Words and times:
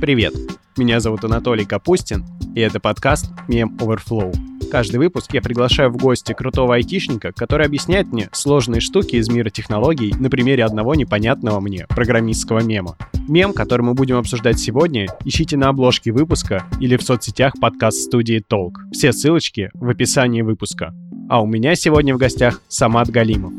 Привет! 0.00 0.32
Меня 0.76 1.00
зовут 1.00 1.24
Анатолий 1.24 1.64
Капустин, 1.64 2.24
и 2.54 2.60
это 2.60 2.78
подкаст 2.78 3.32
Mem 3.48 3.76
Overflow. 3.78 4.32
Каждый 4.70 4.98
выпуск 4.98 5.34
я 5.34 5.42
приглашаю 5.42 5.90
в 5.90 5.96
гости 5.96 6.32
крутого 6.34 6.76
айтишника, 6.76 7.32
который 7.32 7.66
объясняет 7.66 8.06
мне 8.12 8.28
сложные 8.30 8.80
штуки 8.80 9.16
из 9.16 9.28
мира 9.28 9.50
технологий 9.50 10.14
на 10.20 10.30
примере 10.30 10.64
одного 10.64 10.94
непонятного 10.94 11.58
мне 11.58 11.84
программистского 11.88 12.60
мема. 12.60 12.96
Мем, 13.26 13.52
который 13.52 13.82
мы 13.82 13.94
будем 13.94 14.18
обсуждать 14.18 14.60
сегодня, 14.60 15.08
ищите 15.24 15.56
на 15.56 15.68
обложке 15.68 16.12
выпуска 16.12 16.64
или 16.80 16.96
в 16.96 17.02
соцсетях 17.02 17.54
подкаст-студии 17.60 18.38
Толк. 18.46 18.78
Все 18.92 19.12
ссылочки 19.12 19.70
в 19.74 19.88
описании 19.88 20.42
выпуска. 20.42 20.94
А 21.28 21.42
у 21.42 21.46
меня 21.46 21.74
сегодня 21.74 22.14
в 22.14 22.18
гостях 22.18 22.62
Самат 22.68 23.10
Галимов. 23.10 23.52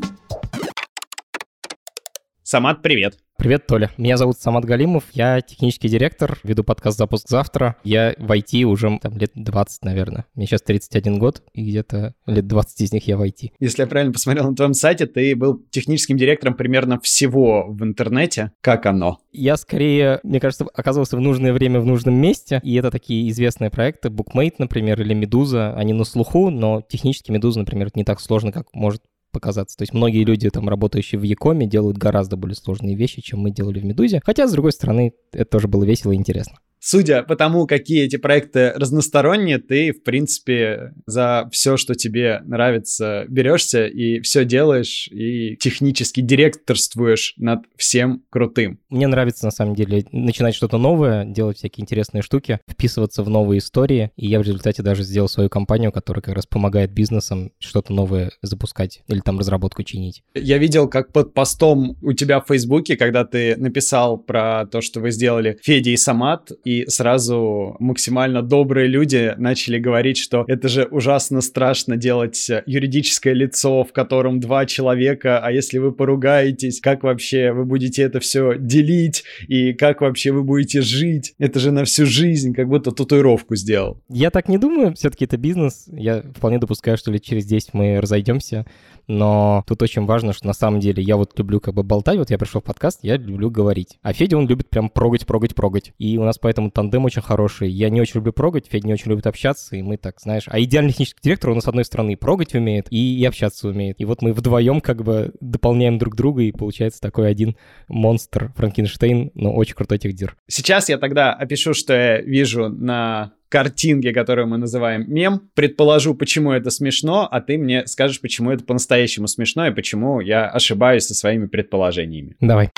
Самат, 2.42 2.80
привет! 2.80 3.18
Привет, 3.40 3.66
Толя. 3.66 3.90
Меня 3.96 4.18
зовут 4.18 4.36
Самат 4.36 4.66
Галимов, 4.66 5.04
я 5.14 5.40
технический 5.40 5.88
директор, 5.88 6.38
веду 6.44 6.62
подкаст 6.62 6.98
«Запуск 6.98 7.26
завтра». 7.26 7.74
Я 7.84 8.14
в 8.18 8.30
IT 8.30 8.64
уже 8.64 8.98
там, 9.00 9.16
лет 9.16 9.30
20, 9.34 9.82
наверное. 9.82 10.26
Мне 10.34 10.44
сейчас 10.44 10.60
31 10.60 11.18
год, 11.18 11.42
и 11.54 11.64
где-то 11.64 12.12
лет 12.26 12.46
20 12.46 12.80
из 12.82 12.92
них 12.92 13.08
я 13.08 13.16
в 13.16 13.22
IT. 13.22 13.52
Если 13.58 13.80
я 13.80 13.86
правильно 13.86 14.12
посмотрел 14.12 14.50
на 14.50 14.54
твоем 14.54 14.74
сайте, 14.74 15.06
ты 15.06 15.34
был 15.34 15.58
техническим 15.70 16.18
директором 16.18 16.52
примерно 16.52 17.00
всего 17.00 17.64
в 17.66 17.82
интернете. 17.82 18.52
Как 18.60 18.84
оно? 18.84 19.20
Я 19.32 19.56
скорее, 19.56 20.20
мне 20.22 20.38
кажется, 20.38 20.66
оказывался 20.74 21.16
в 21.16 21.20
нужное 21.20 21.54
время 21.54 21.80
в 21.80 21.86
нужном 21.86 22.16
месте, 22.16 22.60
и 22.62 22.74
это 22.74 22.90
такие 22.90 23.30
известные 23.30 23.70
проекты, 23.70 24.10
Bookmate, 24.10 24.56
например, 24.58 25.00
или 25.00 25.14
Медуза, 25.14 25.72
они 25.76 25.94
на 25.94 26.04
слуху, 26.04 26.50
но 26.50 26.82
технически 26.82 27.30
Медуза, 27.30 27.60
например, 27.60 27.88
не 27.94 28.04
так 28.04 28.20
сложно, 28.20 28.52
как 28.52 28.66
может 28.74 29.00
показаться. 29.32 29.76
То 29.76 29.82
есть 29.82 29.92
многие 29.92 30.24
люди, 30.24 30.48
там, 30.50 30.68
работающие 30.68 31.18
в 31.18 31.22
Якоме, 31.22 31.66
делают 31.66 31.98
гораздо 31.98 32.36
более 32.36 32.56
сложные 32.56 32.96
вещи, 32.96 33.22
чем 33.22 33.40
мы 33.40 33.50
делали 33.50 33.80
в 33.80 33.84
Медузе. 33.84 34.20
Хотя, 34.24 34.46
с 34.46 34.52
другой 34.52 34.72
стороны, 34.72 35.12
это 35.32 35.50
тоже 35.50 35.68
было 35.68 35.84
весело 35.84 36.12
и 36.12 36.16
интересно 36.16 36.58
судя 36.80 37.22
по 37.22 37.36
тому, 37.36 37.66
какие 37.66 38.04
эти 38.04 38.16
проекты 38.16 38.72
разносторонние, 38.74 39.58
ты, 39.58 39.92
в 39.92 40.02
принципе, 40.02 40.94
за 41.06 41.48
все, 41.52 41.76
что 41.76 41.94
тебе 41.94 42.40
нравится, 42.44 43.24
берешься 43.28 43.86
и 43.86 44.20
все 44.20 44.44
делаешь, 44.44 45.08
и 45.08 45.56
технически 45.56 46.20
директорствуешь 46.20 47.34
над 47.36 47.60
всем 47.76 48.24
крутым. 48.30 48.80
Мне 48.88 49.06
нравится, 49.06 49.44
на 49.44 49.50
самом 49.50 49.74
деле, 49.74 50.04
начинать 50.10 50.54
что-то 50.54 50.78
новое, 50.78 51.24
делать 51.24 51.58
всякие 51.58 51.82
интересные 51.82 52.22
штуки, 52.22 52.60
вписываться 52.68 53.22
в 53.22 53.28
новые 53.28 53.58
истории, 53.58 54.10
и 54.16 54.26
я 54.26 54.40
в 54.40 54.42
результате 54.42 54.82
даже 54.82 55.02
сделал 55.02 55.28
свою 55.28 55.48
компанию, 55.48 55.92
которая 55.92 56.22
как 56.22 56.34
раз 56.34 56.46
помогает 56.46 56.92
бизнесам 56.92 57.52
что-то 57.58 57.92
новое 57.92 58.30
запускать 58.42 59.02
или 59.08 59.20
там 59.20 59.38
разработку 59.38 59.82
чинить. 59.82 60.22
Я 60.34 60.58
видел, 60.58 60.88
как 60.88 61.12
под 61.12 61.34
постом 61.34 61.96
у 62.02 62.12
тебя 62.12 62.40
в 62.40 62.46
Фейсбуке, 62.48 62.96
когда 62.96 63.24
ты 63.24 63.56
написал 63.56 64.18
про 64.18 64.66
то, 64.66 64.80
что 64.80 65.00
вы 65.00 65.10
сделали 65.10 65.58
Федя 65.62 65.90
и 65.90 65.96
Самат, 65.96 66.50
и 66.70 66.88
сразу 66.88 67.74
максимально 67.80 68.42
добрые 68.42 68.86
люди 68.86 69.34
начали 69.38 69.80
говорить, 69.80 70.18
что 70.18 70.44
это 70.46 70.68
же 70.68 70.84
ужасно 70.84 71.40
страшно 71.40 71.96
делать 71.96 72.48
юридическое 72.64 73.34
лицо, 73.34 73.82
в 73.82 73.92
котором 73.92 74.38
два 74.38 74.66
человека, 74.66 75.40
а 75.40 75.50
если 75.50 75.78
вы 75.78 75.90
поругаетесь, 75.90 76.80
как 76.80 77.02
вообще 77.02 77.50
вы 77.50 77.64
будете 77.64 78.02
это 78.02 78.20
все 78.20 78.56
делить, 78.56 79.24
и 79.48 79.72
как 79.72 80.00
вообще 80.00 80.30
вы 80.30 80.44
будете 80.44 80.80
жить? 80.80 81.34
Это 81.38 81.58
же 81.58 81.72
на 81.72 81.84
всю 81.84 82.06
жизнь, 82.06 82.54
как 82.54 82.68
будто 82.68 82.92
татуировку 82.92 83.56
сделал. 83.56 84.00
Я 84.08 84.30
так 84.30 84.48
не 84.48 84.58
думаю, 84.58 84.94
все-таки 84.94 85.24
это 85.24 85.36
бизнес. 85.36 85.86
Я 85.90 86.22
вполне 86.36 86.58
допускаю, 86.58 86.96
что 86.96 87.10
лет 87.10 87.24
через 87.24 87.46
10 87.46 87.74
мы 87.74 88.00
разойдемся 88.00 88.64
но 89.10 89.64
тут 89.66 89.82
очень 89.82 90.06
важно, 90.06 90.32
что 90.32 90.46
на 90.46 90.52
самом 90.52 90.78
деле 90.78 91.02
я 91.02 91.16
вот 91.16 91.36
люблю 91.36 91.58
как 91.58 91.74
бы 91.74 91.82
болтать, 91.82 92.16
вот 92.16 92.30
я 92.30 92.38
пришел 92.38 92.60
в 92.60 92.64
подкаст, 92.64 93.00
я 93.02 93.16
люблю 93.16 93.50
говорить. 93.50 93.98
А 94.02 94.12
Федя, 94.12 94.38
он 94.38 94.46
любит 94.46 94.70
прям 94.70 94.88
прогать, 94.88 95.26
прогать, 95.26 95.56
прогать. 95.56 95.92
И 95.98 96.16
у 96.16 96.22
нас 96.22 96.38
поэтому 96.38 96.70
тандем 96.70 97.04
очень 97.04 97.20
хороший. 97.20 97.70
Я 97.70 97.90
не 97.90 98.00
очень 98.00 98.16
люблю 98.16 98.32
прогать, 98.32 98.66
Федя 98.68 98.86
не 98.86 98.92
очень 98.92 99.10
любит 99.10 99.26
общаться, 99.26 99.74
и 99.74 99.82
мы 99.82 99.96
так, 99.96 100.20
знаешь... 100.20 100.44
А 100.46 100.60
идеальный 100.60 100.92
технический 100.92 101.20
директор, 101.24 101.50
он 101.50 101.60
с 101.60 101.66
одной 101.66 101.84
стороны 101.84 102.12
и 102.12 102.16
прогать 102.16 102.54
умеет, 102.54 102.86
и, 102.90 103.18
и 103.18 103.24
общаться 103.24 103.68
умеет. 103.68 104.00
И 104.00 104.04
вот 104.04 104.22
мы 104.22 104.32
вдвоем 104.32 104.80
как 104.80 105.02
бы 105.02 105.32
дополняем 105.40 105.98
друг 105.98 106.14
друга, 106.14 106.42
и 106.42 106.52
получается 106.52 107.00
такой 107.00 107.28
один 107.28 107.56
монстр 107.88 108.52
Франкенштейн, 108.54 109.32
но 109.34 109.52
очень 109.52 109.74
крутой 109.74 109.98
техдир. 109.98 110.36
Сейчас 110.46 110.88
я 110.88 110.98
тогда 110.98 111.32
опишу, 111.32 111.74
что 111.74 111.94
я 111.94 112.20
вижу 112.20 112.68
на 112.68 113.32
картинке, 113.50 114.12
которую 114.12 114.46
мы 114.46 114.56
называем 114.56 115.04
мем, 115.12 115.50
предположу, 115.54 116.14
почему 116.14 116.52
это 116.52 116.70
смешно, 116.70 117.28
а 117.30 117.40
ты 117.40 117.58
мне 117.58 117.86
скажешь, 117.86 118.20
почему 118.20 118.50
это 118.50 118.64
по-настоящему 118.64 119.26
смешно 119.26 119.66
и 119.66 119.74
почему 119.74 120.20
я 120.20 120.48
ошибаюсь 120.48 121.04
со 121.04 121.14
своими 121.14 121.46
предположениями. 121.46 122.36
Давай. 122.40 122.70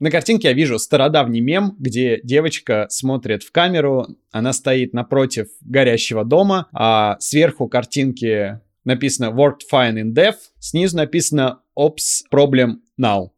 На 0.00 0.10
картинке 0.10 0.48
я 0.48 0.54
вижу 0.54 0.78
стародавний 0.78 1.40
мем, 1.40 1.76
где 1.78 2.20
девочка 2.24 2.86
смотрит 2.90 3.42
в 3.42 3.52
камеру, 3.52 4.08
она 4.32 4.52
стоит 4.52 4.92
напротив 4.92 5.46
горящего 5.60 6.24
дома, 6.24 6.66
а 6.72 7.16
сверху 7.20 7.68
картинки 7.68 8.60
написано 8.84 9.26
Worked 9.26 9.60
fine 9.72 10.02
in 10.02 10.14
dev, 10.14 10.34
снизу 10.58 10.96
написано 10.96 11.60
Ops 11.78 12.24
problem 12.32 12.78
now. 13.00 13.28